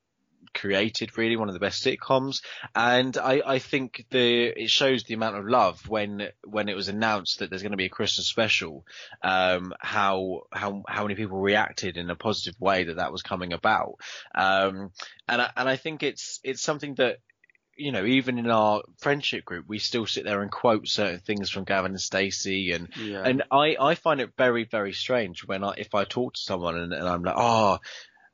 [0.57, 2.41] created really one of the best sitcoms.
[2.75, 6.87] And I, I think the it shows the amount of love when when it was
[6.87, 8.85] announced that there's going to be a Christmas special
[9.23, 13.53] um how how how many people reacted in a positive way that that was coming
[13.53, 13.95] about.
[14.35, 14.91] Um
[15.27, 17.17] and I, and I think it's it's something that
[17.77, 21.51] you know, even in our friendship group, we still sit there and quote certain things
[21.51, 23.21] from Gavin and Stacey, and Yeah.
[23.23, 26.77] and I, I find it very very strange when I if I talk to someone
[26.77, 27.77] and, and I'm like, oh,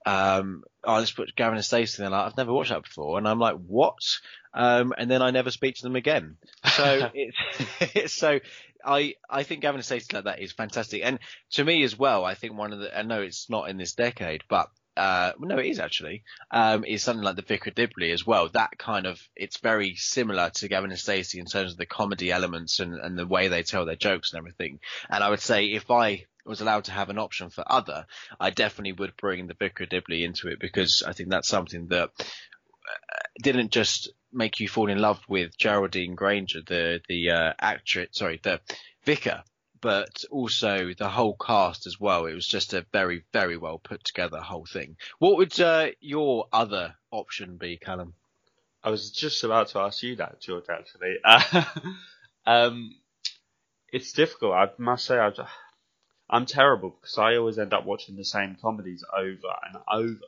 [0.05, 3.17] um, oh, let's put Gavin and Stacey, and they're like, I've never watched that before,
[3.17, 3.99] and I'm like, what?
[4.53, 6.37] Um, and then I never speak to them again.
[6.75, 8.39] So it's so
[8.83, 11.19] I I think Gavin and Stacey like that is fantastic, and
[11.51, 13.93] to me as well, I think one of the I know it's not in this
[13.93, 18.27] decade, but uh, no, it is actually, um, is something like the Vicar Dibley as
[18.27, 18.49] well.
[18.49, 22.31] That kind of, it's very similar to Gavin and Stacey in terms of the comedy
[22.31, 24.79] elements and, and the way they tell their jokes and everything.
[25.09, 28.05] And I would say if I was allowed to have an option for other,
[28.39, 32.09] I definitely would bring the Vicar Dibley into it because I think that's something that
[32.19, 38.09] uh, didn't just make you fall in love with Geraldine Granger, the, the, uh, actress,
[38.13, 38.59] sorry, the
[39.05, 39.43] vicar,
[39.79, 42.25] but also the whole cast as well.
[42.25, 44.97] It was just a very, very well put together whole thing.
[45.19, 48.13] What would uh, your other option be, Callum?
[48.83, 50.65] I was just about to ask you that, George.
[50.69, 51.63] Actually, uh,
[52.45, 52.95] um,
[53.91, 54.53] it's difficult.
[54.53, 55.31] I must say, I,
[56.33, 60.19] I'm terrible because I always end up watching the same comedies over and over.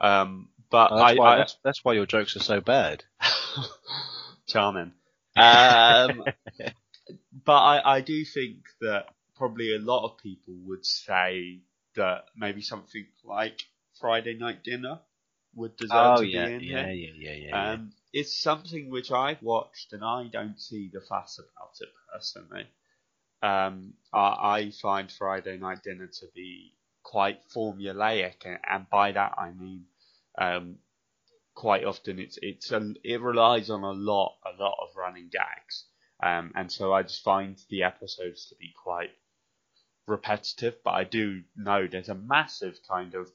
[0.00, 3.04] Um, but Oh, that's, I, why, I that's, that's why your jokes are so bad.
[4.46, 4.92] charming.
[5.36, 6.24] Um,
[7.44, 9.06] but I, I do think that
[9.36, 11.60] probably a lot of people would say
[11.94, 13.62] that maybe something like
[14.00, 15.00] Friday Night Dinner
[15.54, 16.92] would deserve Oh to yeah, be in yeah, here.
[16.92, 17.74] yeah, yeah, yeah, yeah.
[17.74, 22.66] Um, it's something which I've watched and I don't see the fuss about it personally.
[23.42, 29.34] Um, I, I find Friday Night Dinner to be quite formulaic, and, and by that
[29.38, 29.86] I mean
[30.38, 30.78] um,
[31.54, 35.84] quite often it's it's a, it relies on a lot a lot of running gags,
[36.22, 39.10] um, and so I just find the episodes to be quite
[40.06, 40.76] repetitive.
[40.84, 43.30] But I do know there's a massive kind of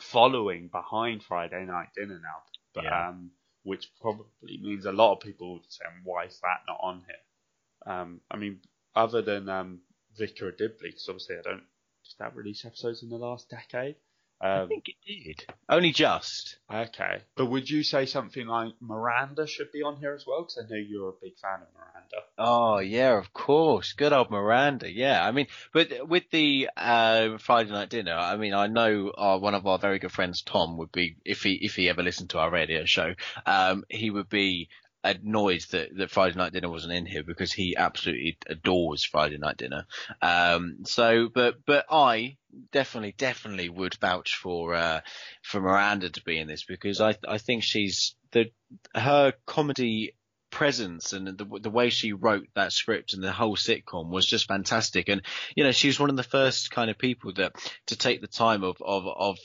[0.00, 2.42] following behind Friday Night Dinner now,
[2.74, 3.08] but Yeah.
[3.08, 7.04] um, which probably means a lot of people would say, "Why is that not on
[7.06, 8.60] here?" Um, I mean,
[8.96, 9.80] other than um,
[10.18, 13.96] Vicar Dibley, because obviously I don't did that release episodes in the last decade.
[14.40, 15.44] I Um, think it did.
[15.68, 16.58] Only just.
[16.72, 20.42] okay, but would you say something like Miranda should be on here as well?
[20.42, 22.26] Because I know you're a big fan of Miranda.
[22.38, 23.94] Oh yeah, of course.
[23.94, 24.92] Good old Miranda.
[24.92, 29.38] Yeah, I mean, but with the uh, Friday night dinner, I mean, I know our,
[29.38, 32.30] one of our very good friends, Tom, would be if he if he ever listened
[32.30, 33.14] to our radio show,
[33.46, 34.68] um, he would be
[35.10, 39.56] annoyed that, that Friday night dinner wasn't in here because he absolutely adores Friday night
[39.56, 39.86] dinner.
[40.22, 42.36] Um, so, but but I
[42.72, 45.00] definitely definitely would vouch for uh,
[45.42, 48.50] for Miranda to be in this because I I think she's the
[48.94, 50.14] her comedy
[50.50, 54.48] presence and the, the way she wrote that script and the whole sitcom was just
[54.48, 55.08] fantastic.
[55.10, 55.20] And,
[55.54, 57.52] you know, she was one of the first kind of people that
[57.88, 59.38] to take the time of, of, of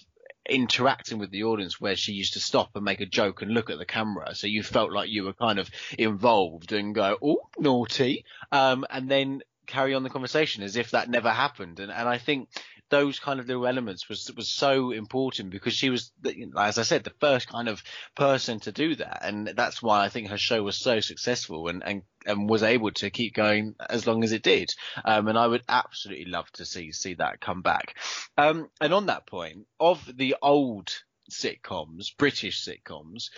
[0.50, 3.70] interacting with the audience where she used to stop and make a joke and look
[3.70, 4.36] at the camera.
[4.36, 8.26] So you felt like you were kind of involved and go, oh, naughty.
[8.52, 11.80] Um, and then carry on the conversation as if that never happened.
[11.80, 12.50] And, and I think
[12.92, 16.12] those kind of little elements was was so important because she was,
[16.58, 17.82] as I said, the first kind of
[18.16, 21.82] person to do that, and that's why I think her show was so successful and
[21.84, 24.70] and, and was able to keep going as long as it did.
[25.04, 27.96] Um, and I would absolutely love to see see that come back.
[28.38, 30.92] Um, and on that point, of the old
[31.32, 33.30] sitcoms, British sitcoms,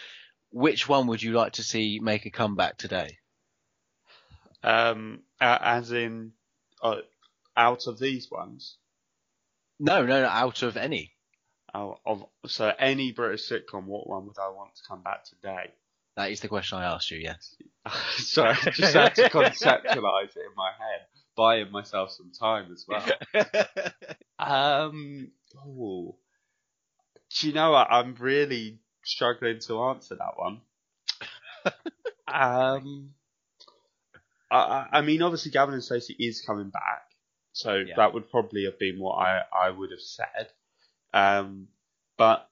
[0.52, 3.20] which one would you like to see make a comeback today?
[4.64, 6.32] Um, as in,
[6.82, 7.02] uh,
[7.56, 8.78] out of these ones.
[9.86, 11.12] No, no, no, out of any.
[11.74, 15.74] Oh, of, so any British sitcom, what one would I want to come back today?
[16.16, 17.54] That is the question I asked you, yes.
[18.16, 21.02] Sorry, I just had to conceptualise it in my head,
[21.36, 23.06] buying myself some time as well.
[24.40, 26.16] um, oh,
[27.38, 27.92] do you know what?
[27.92, 30.62] I'm really struggling to answer that one.
[32.34, 33.10] um,
[34.50, 37.02] I, I mean, obviously, Gavin and Stacey is coming back.
[37.54, 37.94] So yeah.
[37.98, 40.50] that would probably have been what I, I would have said.
[41.14, 41.68] Um,
[42.18, 42.50] but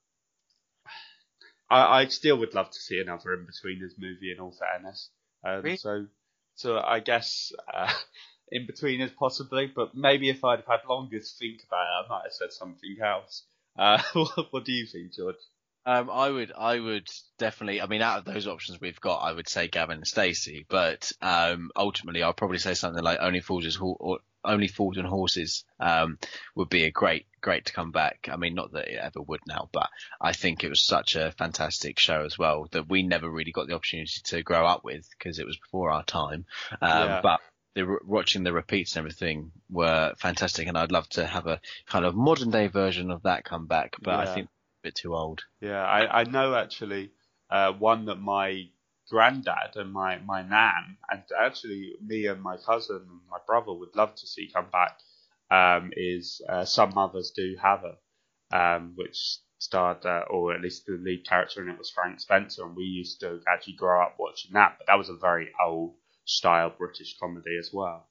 [1.68, 5.10] I, I still would love to see another in Inbetweeners movie in all fairness.
[5.44, 5.76] Um, really?
[5.76, 6.06] So,
[6.54, 7.92] so I guess, uh,
[8.54, 12.32] Inbetweeners possibly, but maybe if I'd had longer to think about it, I might have
[12.32, 13.44] said something else.
[13.76, 15.36] Uh, what, what do you think, George?
[15.84, 17.80] Um, I would, I would definitely.
[17.80, 20.64] I mean, out of those options we've got, I would say Gavin and Stacey.
[20.68, 25.64] But um, ultimately, I'll probably say something like Only Fools or Only Fools and Horses
[25.78, 26.18] um,
[26.54, 28.28] would be a great, great to come back.
[28.30, 29.88] I mean, not that it ever would now, but
[30.20, 33.66] I think it was such a fantastic show as well that we never really got
[33.66, 36.46] the opportunity to grow up with because it was before our time.
[36.80, 37.20] Um, yeah.
[37.22, 37.40] But
[37.74, 42.04] the, watching the repeats and everything were fantastic, and I'd love to have a kind
[42.04, 43.94] of modern day version of that come back.
[44.00, 44.18] But yeah.
[44.18, 45.42] I think a bit too old.
[45.60, 47.12] Yeah, I, I know actually
[47.50, 48.68] uh, one that my
[49.10, 53.94] granddad and my, my nan, and actually me and my cousin and my brother would
[53.94, 54.98] love to see come back,
[55.50, 57.88] um, is uh, Some Mothers Do 'Ave
[58.52, 62.20] 'Em, um, which starred, uh, or at least the lead character in it was Frank
[62.20, 65.50] Spencer, and we used to actually grow up watching that, but that was a very
[65.64, 65.94] old
[66.24, 68.08] style British comedy as well.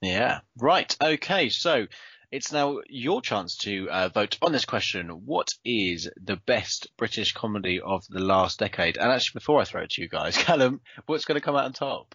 [0.00, 0.96] Yeah, right.
[1.00, 1.86] Okay, so
[2.32, 5.08] it's now your chance to uh, vote on this question.
[5.26, 8.96] What is the best British comedy of the last decade?
[8.96, 11.66] And actually, before I throw it to you guys, Callum, what's going to come out
[11.66, 12.14] on top?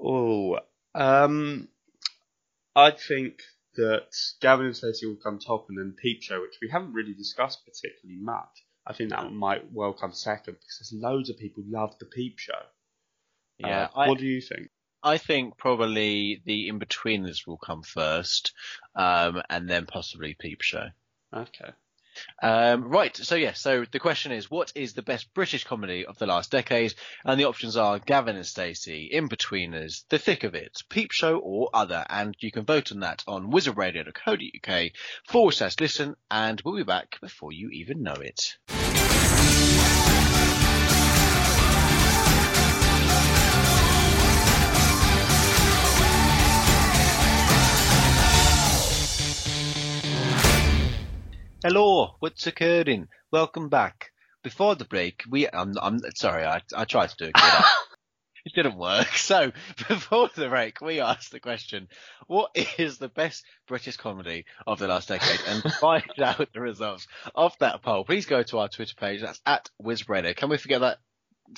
[0.00, 0.60] Oh,
[0.94, 1.68] um,
[2.76, 3.40] I think
[3.74, 7.14] that Gavin and Stacey will come top, and then Peep Show, which we haven't really
[7.14, 8.64] discussed particularly much.
[8.86, 12.38] I think that might well come second because there's loads of people love the Peep
[12.38, 12.62] Show.
[13.58, 14.70] Yeah, uh, I, what do you think?
[15.02, 18.52] I think probably the Inbetweeners will come first,
[18.94, 20.88] um, and then possibly Peep Show.
[21.34, 21.70] Okay.
[22.42, 23.16] Um, right.
[23.16, 23.52] So yeah.
[23.52, 26.94] So the question is, what is the best British comedy of the last decade?
[27.24, 31.70] And the options are Gavin and Stacey, Inbetweeners, The Thick of It, Peep Show, or
[31.72, 32.04] other.
[32.08, 34.90] And you can vote on that on wizardradio.co.uk
[35.28, 38.58] forward slash listen, and we'll be back before you even know it.
[51.62, 53.08] Hello, what's occurring?
[53.30, 54.12] Welcome back.
[54.42, 57.32] Before the break, we I'm, I'm sorry, I I tried to do it.
[58.46, 59.08] it didn't work.
[59.16, 59.52] So
[59.88, 61.88] before the break, we asked the question:
[62.28, 65.38] What is the best British comedy of the last decade?
[65.46, 69.20] And find out the results of that poll, please go to our Twitter page.
[69.20, 70.34] That's at WizRadio.
[70.34, 70.96] Can we forget that?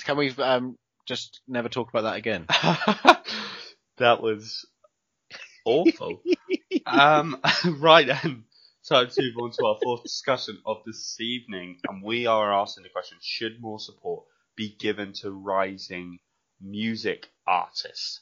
[0.03, 0.75] Can we um
[1.07, 2.45] just never talk about that again?
[3.99, 4.67] that was
[5.65, 6.21] awful.
[6.85, 8.43] um, right then.
[8.83, 12.83] So to move on to our fourth discussion of this evening, and we are asking
[12.83, 14.25] the question: Should more support
[14.57, 16.19] be given to rising
[16.59, 18.19] music artists?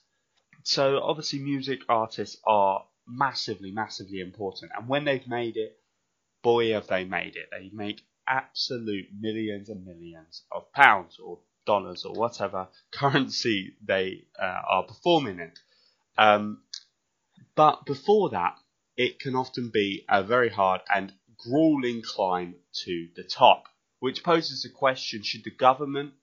[0.62, 5.80] So obviously, music artists are massively, massively important, and when they've made it,
[6.44, 7.50] boy, have they made it!
[7.50, 14.62] They make absolute millions and millions of pounds or dollars or whatever currency they uh,
[14.70, 15.54] are performing in.
[16.20, 16.62] Um,
[17.56, 18.60] but before that,
[19.02, 23.64] it can often be a very hard and grueling climb to the top,
[24.00, 26.14] which poses the question should the government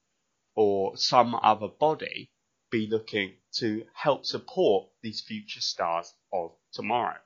[0.54, 2.30] or some other body
[2.70, 7.16] be looking to help support these future stars of tomorrow?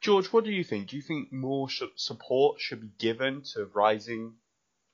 [0.00, 0.88] George, what do you think?
[0.88, 4.36] Do you think more sh- support should be given to rising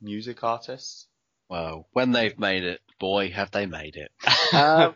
[0.01, 1.07] music artists?
[1.49, 4.11] Well, when they've made it, boy, have they made it.
[4.53, 4.95] um,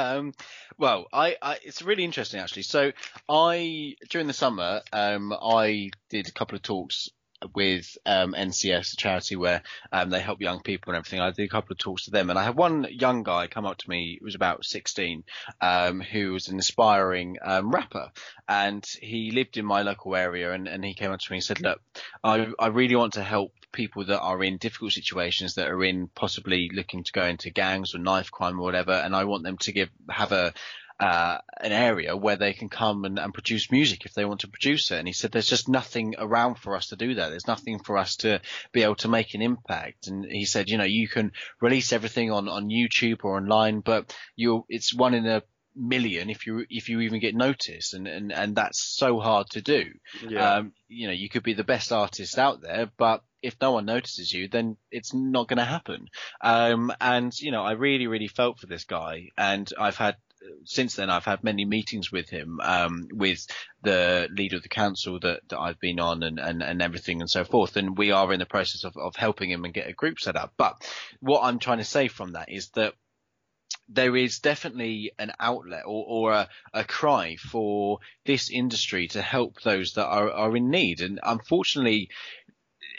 [0.00, 0.32] um,
[0.78, 2.62] well, I, I, it's really interesting actually.
[2.62, 2.92] So
[3.28, 7.08] I during the summer, um, I did a couple of talks
[7.54, 9.62] with um, NCS, a charity where
[9.92, 11.20] um, they help young people and everything.
[11.20, 13.66] I did a couple of talks to them, and I had one young guy come
[13.66, 15.24] up to me, who was about 16,
[15.60, 18.10] um, who was an aspiring um, rapper,
[18.48, 21.44] and he lived in my local area, and, and he came up to me and
[21.44, 21.80] said, "Look,
[22.22, 26.08] I, I really want to help people that are in difficult situations, that are in
[26.14, 29.58] possibly looking to go into gangs or knife crime or whatever, and I want them
[29.58, 30.52] to give have a
[31.00, 34.48] uh, an area where they can come and, and, produce music if they want to
[34.48, 34.98] produce it.
[34.98, 37.30] And he said, there's just nothing around for us to do that.
[37.30, 38.42] There's nothing for us to
[38.72, 40.08] be able to make an impact.
[40.08, 44.14] And he said, you know, you can release everything on, on YouTube or online, but
[44.36, 45.42] you it's one in a
[45.74, 49.62] million if you if you even get noticed and and and that's so hard to
[49.62, 49.84] do
[50.28, 50.56] yeah.
[50.56, 53.86] um you know you could be the best artist out there but if no one
[53.86, 56.08] notices you then it's not going to happen
[56.40, 60.16] um and you know i really really felt for this guy and i've had
[60.64, 63.46] since then, I've had many meetings with him, um, with
[63.82, 67.30] the leader of the council that, that I've been on and, and, and everything and
[67.30, 67.76] so forth.
[67.76, 70.36] And we are in the process of, of helping him and get a group set
[70.36, 70.52] up.
[70.56, 70.88] But
[71.20, 72.94] what I'm trying to say from that is that
[73.88, 79.60] there is definitely an outlet or, or a, a, cry for this industry to help
[79.62, 81.00] those that are, are in need.
[81.00, 82.08] And unfortunately,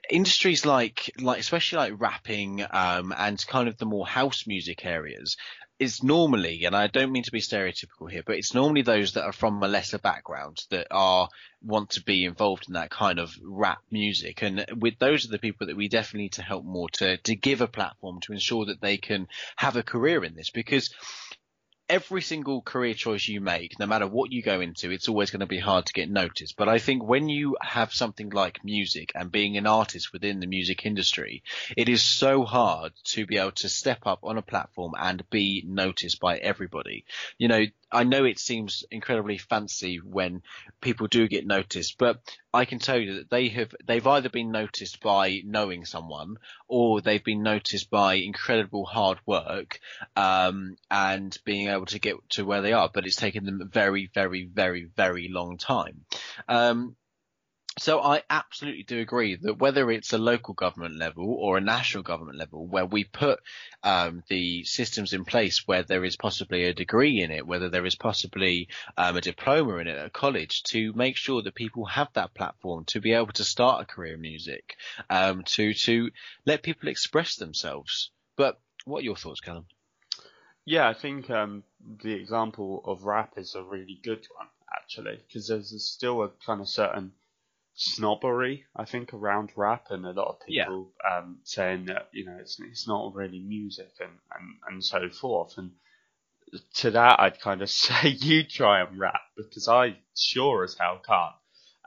[0.09, 5.37] industries like like especially like rapping um, and kind of the more house music areas
[5.81, 9.23] it's normally, and I don't mean to be stereotypical here, but it's normally those that
[9.23, 11.27] are from a lesser background that are
[11.63, 14.43] want to be involved in that kind of rap music.
[14.43, 17.35] And with those are the people that we definitely need to help more to to
[17.35, 20.93] give a platform to ensure that they can have a career in this because
[21.89, 25.41] every single career choice you make, no matter what you go into, it's always going
[25.41, 26.55] to be hard to get noticed.
[26.57, 30.47] But I think when you have something like music and being an artist within the
[30.47, 31.43] music industry,
[31.75, 35.63] it is so hard to be able to step up on a platform and be
[35.67, 37.05] noticed by everybody.
[37.37, 40.43] You know, I know it seems incredibly fancy when
[40.79, 42.21] people do get noticed, but
[42.53, 46.37] I can tell you that they have they've either been noticed by knowing someone
[46.67, 49.79] or they've been noticed by incredible hard work
[50.15, 52.89] um, and being able to get to where they are.
[52.93, 56.05] But it's taken them a very, very, very, very long time.
[56.47, 56.95] Um,
[57.81, 62.03] so I absolutely do agree that whether it's a local government level or a national
[62.03, 63.39] government level, where we put
[63.81, 67.87] um, the systems in place where there is possibly a degree in it, whether there
[67.87, 68.67] is possibly
[68.97, 72.85] um, a diploma in it at college, to make sure that people have that platform
[72.85, 74.75] to be able to start a career in music,
[75.09, 76.11] um, to to
[76.45, 78.11] let people express themselves.
[78.35, 79.65] But what are your thoughts, Callum?
[80.65, 81.63] Yeah, I think um,
[82.03, 86.61] the example of rap is a really good one actually, because there's still a kind
[86.61, 87.11] of certain
[87.73, 91.17] snobbery, I think, around rap, and a lot of people yeah.
[91.17, 95.57] um, saying that you know it's it's not really music and, and, and so forth.
[95.57, 95.71] And
[96.75, 101.01] to that, I'd kind of say you try and rap because I sure as hell
[101.05, 101.35] can't.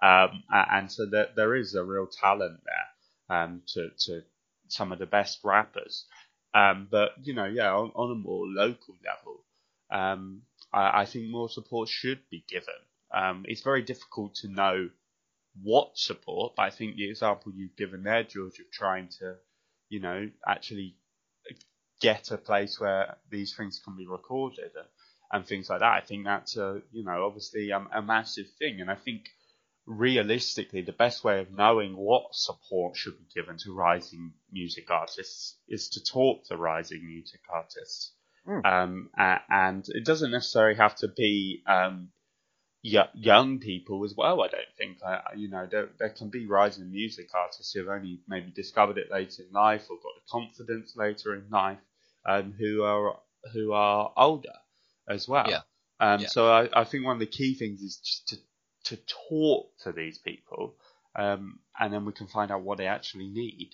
[0.03, 4.23] Um, and so there there is a real talent there um, to to
[4.69, 6.07] some of the best rappers.
[6.55, 9.45] Um, but you know, yeah, on, on a more local level,
[9.91, 12.75] um, I, I think more support should be given.
[13.13, 14.89] Um, it's very difficult to know
[15.63, 19.37] what support, but I think the example you've given there, George, of trying to,
[19.89, 20.97] you know, actually
[22.01, 24.89] get a place where these things can be recorded and,
[25.33, 28.81] and things like that, I think that's a, you know, obviously um, a massive thing.
[28.81, 29.29] And I think
[29.87, 35.57] realistically, the best way of knowing what support should be given to rising music artists
[35.69, 38.13] is to talk to rising music artists.
[38.47, 38.65] Mm.
[38.67, 39.11] Um,
[39.49, 42.11] and it doesn't necessarily have to be um,
[42.85, 44.43] young people as well.
[44.43, 47.89] I don't think, I, you know, there, there can be rising music artists who have
[47.89, 51.79] only maybe discovered it later in life or got the confidence later in life,
[52.27, 53.19] um, who are
[53.53, 54.53] who are older
[55.09, 55.49] as well.
[55.49, 55.61] Yeah.
[55.99, 56.27] Um, yeah.
[56.29, 58.37] So I, I think one of the key things is just to
[58.85, 60.75] to talk to these people,
[61.17, 63.71] um, and then we can find out what they actually need.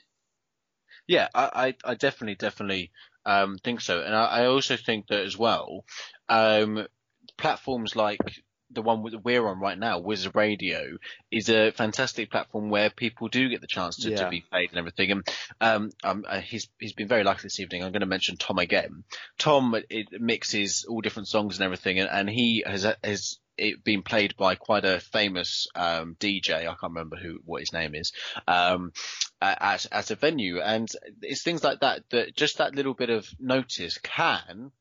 [1.08, 2.92] Yeah, I, I, I definitely, definitely
[3.26, 5.84] um, think so, and I, I also think that as well.
[6.28, 6.86] Um,
[7.36, 8.20] platforms like
[8.72, 10.96] the one that we're on right now, Wizard Radio,
[11.30, 14.24] is a fantastic platform where people do get the chance to, yeah.
[14.24, 15.10] to be paid and everything.
[15.10, 15.28] And
[15.60, 17.82] um, um, uh, he's he's been very lucky this evening.
[17.82, 19.04] I'm going to mention Tom again.
[19.38, 24.02] Tom it mixes all different songs and everything, and, and he has has it been
[24.02, 26.60] played by quite a famous um, DJ.
[26.60, 28.12] I can't remember who what his name is
[28.48, 28.92] um,
[29.40, 30.88] at at a venue, and
[31.22, 34.72] it's things like that that just that little bit of notice can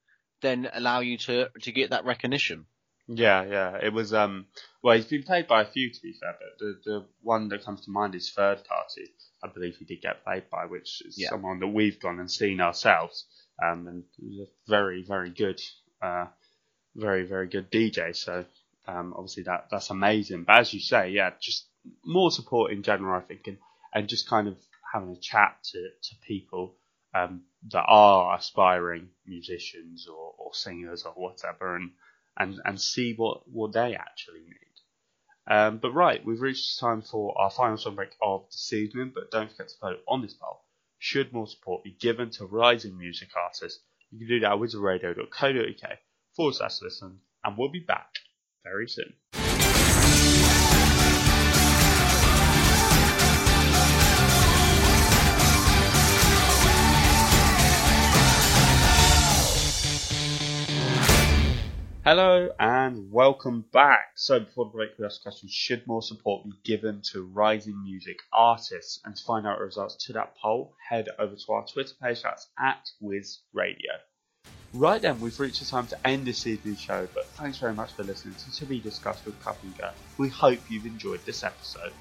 [0.42, 2.66] then allow you to to get that recognition.
[3.12, 3.78] Yeah, yeah.
[3.82, 4.46] It was um
[4.84, 7.66] well he's been played by a few to be fair, but the the one that
[7.66, 9.08] comes to mind is third party.
[9.44, 11.30] I believe he did get played by, which is yeah.
[11.30, 13.26] someone that we've gone and seen ourselves.
[13.64, 14.04] Um and
[14.42, 15.60] a very, very good
[16.04, 16.28] uh
[16.96, 18.16] very very good DJ.
[18.16, 18.46] So
[18.88, 20.44] um, obviously that that's amazing.
[20.44, 21.68] But as you say, yeah, just
[22.06, 23.58] more support in general, I think, and,
[23.94, 24.56] and just kind of
[24.94, 26.76] having a chat to, to people
[27.16, 27.42] um,
[27.72, 31.92] that are aspiring musicians or, or singers or whatever, and,
[32.40, 34.56] and and see what, what they actually need.
[35.48, 39.12] Um, but right, we've reached time for our final song break of the evening.
[39.14, 40.62] But don't forget to vote on this poll.
[40.98, 43.82] Should more support be given to rising music artists?
[44.12, 45.98] You can do that at wizardradio.co.uk
[46.36, 48.10] forward slash listen, and we'll be back
[48.64, 49.14] very soon.
[62.12, 64.14] Hello and welcome back.
[64.16, 67.84] So before the break, we asked the question, should more support be given to rising
[67.84, 69.00] music artists?
[69.06, 72.24] And to find out the results to that poll, head over to our Twitter page,
[72.24, 73.92] that's at Wiz Radio.
[74.74, 77.92] Right then, we've reached the time to end this evening's show, but thanks very much
[77.92, 79.92] for listening to To Be Discussed with Kup and Gurr.
[80.18, 81.94] We hope you've enjoyed this episode.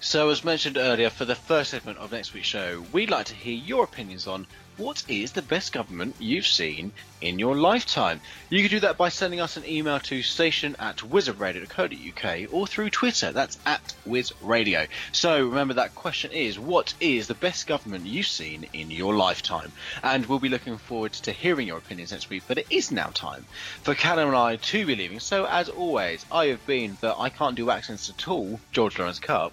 [0.00, 3.34] So, as mentioned earlier, for the first segment of next week's show, we'd like to
[3.34, 4.46] hear your opinions on
[4.80, 8.18] what is the best government you've seen in your lifetime?
[8.48, 12.88] You can do that by sending us an email to station at wizardradio.co.uk or through
[12.88, 14.88] Twitter, that's at wizradio.
[15.12, 19.70] So remember that question is, what is the best government you've seen in your lifetime?
[20.02, 23.10] And we'll be looking forward to hearing your opinions next week, but it is now
[23.12, 23.44] time
[23.82, 25.20] for Callum and I to be leaving.
[25.20, 29.18] So as always, I have been the I can't do accents at all, George Lawrence
[29.18, 29.52] Kup.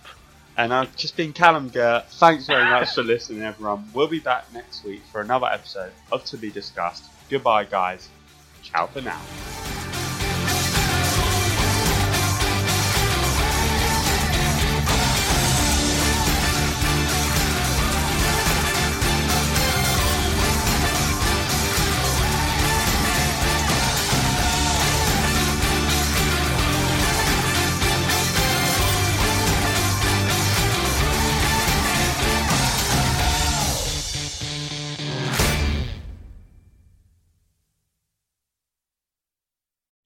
[0.58, 2.04] And I've just been Callum Gurr.
[2.10, 3.88] Thanks very much for listening, everyone.
[3.94, 7.04] We'll be back next week for another episode of To Be Discussed.
[7.30, 8.10] Goodbye, guys.
[8.64, 9.22] Ciao for now.